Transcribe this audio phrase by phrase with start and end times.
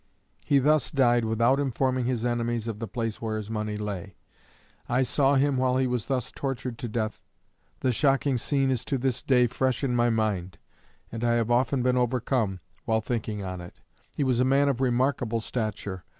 [0.47, 4.15] He thus died without informing his enemies of the place where his money lay.
[4.89, 7.21] I saw him while he was thus tortured to death.
[7.81, 10.57] The shocking scene is to this day fresh in my mind,
[11.11, 13.79] and I have often been overcome while thinking on it.
[14.17, 16.03] He was a man of remarkable stature.